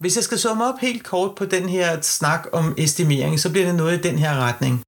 [0.02, 3.66] Hvis jeg skal summe op helt kort på den her snak om estimering, så bliver
[3.66, 4.84] det noget i den her retning.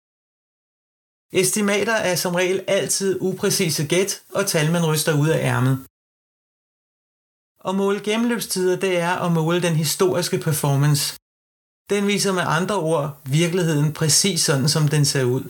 [1.32, 5.76] Estimater er som regel altid upræcise gæt og tal, man ryster ud af ærmet.
[7.68, 11.06] At måle gennemløbstider, det er at måle den historiske performance.
[11.90, 13.08] Den viser med andre ord
[13.40, 15.44] virkeligheden præcis sådan, som den ser ud.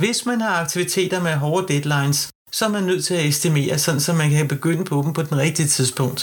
[0.00, 2.20] Hvis man har aktiviteter med hårde deadlines,
[2.56, 5.22] så er man nødt til at estimere, sådan så man kan begynde på dem på
[5.22, 6.20] den rigtige tidspunkt.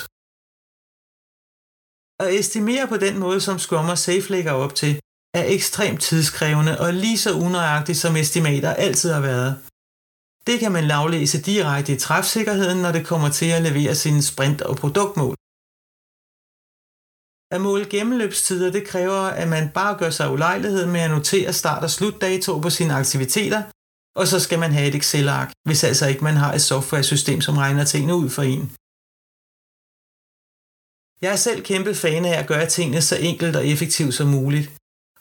[2.23, 4.91] At estimere på den måde, som Scrum og Safe lægger op til,
[5.39, 9.51] er ekstremt tidskrævende og lige så unøjagtigt som estimater altid har været.
[10.47, 14.67] Det kan man lavlæse direkte i træfsikkerheden, når det kommer til at levere sine sprint-
[14.69, 15.35] og produktmål.
[17.55, 21.83] At måle gennemløbstider, det kræver, at man bare gør sig ulejlighed med at notere start-
[21.83, 23.61] og slutdato på sine aktiviteter,
[24.19, 27.57] og så skal man have et Excel-ark, hvis altså ikke man har et software-system, som
[27.57, 28.65] regner tingene ud for en.
[31.21, 34.67] Jeg er selv kæmpe fan af at gøre tingene så enkelt og effektivt som muligt.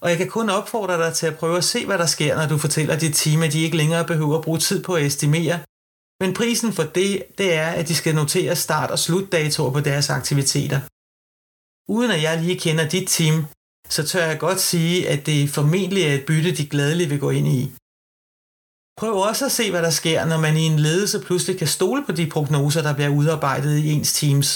[0.00, 2.46] Og jeg kan kun opfordre dig til at prøve at se, hvad der sker, når
[2.48, 5.59] du fortæller dit team, at de ikke længere behøver at bruge tid på at estimere.
[6.20, 10.11] Men prisen for det, det er, at de skal notere start- og slutdatoer på deres
[10.11, 10.80] aktiviteter.
[11.96, 13.37] Uden at jeg lige kender dit team,
[13.88, 17.30] så tør jeg godt sige, at det formentlig er et bytte, de gladeligt vil gå
[17.30, 17.72] ind i.
[19.00, 22.04] Prøv også at se, hvad der sker, når man i en ledelse pludselig kan stole
[22.06, 24.48] på de prognoser, der bliver udarbejdet i ens teams.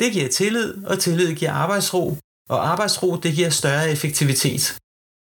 [0.00, 2.04] Det giver tillid, og tillid giver arbejdsro,
[2.48, 4.78] og arbejdsro det giver større effektivitet.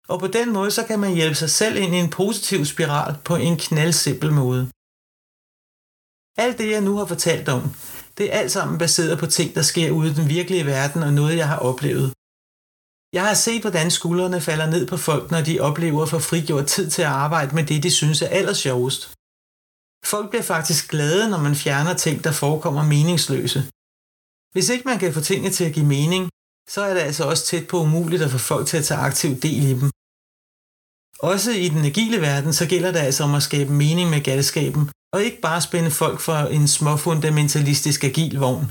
[0.09, 3.16] Og på den måde så kan man hjælpe sig selv ind i en positiv spiral
[3.24, 4.62] på en knaldsimpel måde.
[6.44, 7.62] Alt det, jeg nu har fortalt om,
[8.18, 11.12] det er alt sammen baseret på ting, der sker ude i den virkelige verden og
[11.12, 12.12] noget, jeg har oplevet.
[13.12, 16.66] Jeg har set, hvordan skuldrene falder ned på folk, når de oplever at få frigjort
[16.66, 19.02] tid til at arbejde med det, de synes er allersjovest.
[20.05, 23.61] Folk bliver faktisk glade, når man fjerner ting, der forekommer meningsløse.
[24.52, 26.22] Hvis ikke man kan få tingene til at give mening,
[26.68, 29.31] så er det altså også tæt på umuligt at få folk til at tage aktiv
[29.46, 29.90] del i dem.
[31.18, 34.90] Også i den agile verden, så gælder det altså om at skabe mening med galskaben,
[35.14, 38.67] og ikke bare spænde folk for en småfundamentalistisk agil vogn.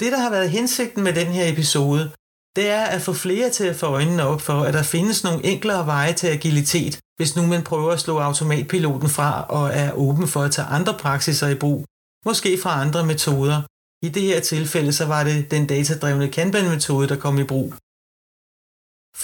[0.00, 2.12] Det, der har været hensigten med den her episode,
[2.56, 5.44] det er at få flere til at få øjnene op for, at der findes nogle
[5.44, 10.28] enklere veje til agilitet, hvis nu man prøver at slå automatpiloten fra og er åben
[10.28, 11.84] for at tage andre praksiser i brug,
[12.24, 13.62] måske fra andre metoder.
[14.06, 17.68] I det her tilfælde så var det den datadrevne Kanban-metode, der kom i brug.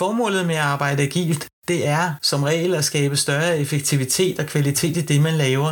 [0.01, 4.97] Formålet med at arbejde agilt, det er som regel at skabe større effektivitet og kvalitet
[4.97, 5.71] i det, man laver.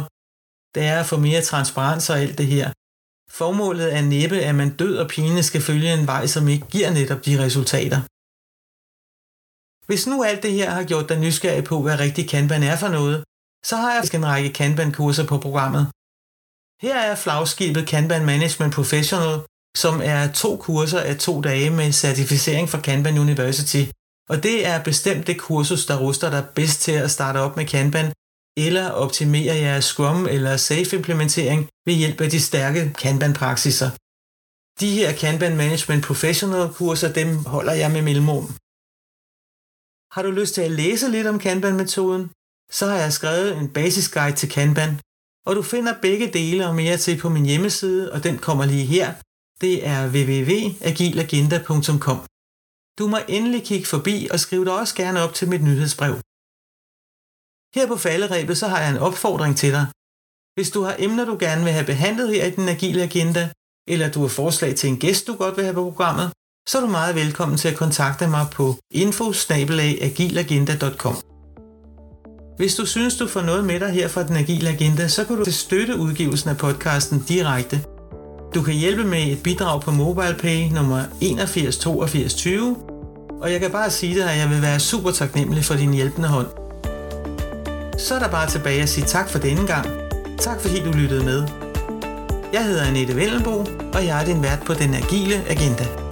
[0.74, 2.66] Det er at få mere transparens og alt det her.
[3.40, 6.90] Formålet er næppe, at man død og pine skal følge en vej, som ikke giver
[6.90, 8.00] netop de resultater.
[9.88, 12.88] Hvis nu alt det her har gjort dig nysgerrig på, hvad rigtig Kanban er for
[12.98, 13.18] noget,
[13.68, 15.84] så har jeg en række Kanban-kurser på programmet.
[16.82, 19.40] Her er flagskibet Kanban Management Professional,
[19.76, 23.82] som er to kurser af to dage med certificering fra Kanban University.
[24.28, 27.66] Og det er bestemt det kursus, der ruster dig bedst til at starte op med
[27.66, 28.12] Kanban,
[28.56, 33.90] eller optimere jeres Scrum eller Safe implementering ved hjælp af de stærke Kanban-praksiser.
[34.80, 38.46] De her Kanban Management Professional kurser, dem holder jeg med mellemrum.
[40.14, 42.24] Har du lyst til at læse lidt om Kanban-metoden?
[42.78, 45.00] Så har jeg skrevet en basisguide til Kanban,
[45.48, 48.84] og du finder begge dele og mere til på min hjemmeside, og den kommer lige
[48.84, 49.14] her.
[49.60, 52.18] Det er www.agilagenda.com.
[52.98, 56.14] Du må endelig kigge forbi og skrive dig også gerne op til mit nyhedsbrev.
[57.76, 59.86] Her på falderæbet så har jeg en opfordring til dig.
[60.56, 63.50] Hvis du har emner, du gerne vil have behandlet her i den agile agenda,
[63.88, 66.32] eller du har forslag til en gæst, du godt vil have på programmet,
[66.68, 69.32] så er du meget velkommen til at kontakte mig på info
[72.58, 75.36] hvis du synes, du får noget med dig her fra Den Agile Agenda, så kan
[75.36, 77.80] du støtte udgivelsen af podcasten direkte.
[78.54, 82.76] Du kan hjælpe med et bidrag på MobilePay nummer 818220,
[83.40, 86.28] og jeg kan bare sige dig, at jeg vil være super taknemmelig for din hjælpende
[86.28, 86.46] hånd.
[87.98, 89.86] Så er der bare tilbage at sige tak for denne gang.
[90.38, 91.42] Tak fordi du lyttede med.
[92.52, 96.07] Jeg hedder Annette Vellenbo, og jeg er din vært på Den Agile Agenda.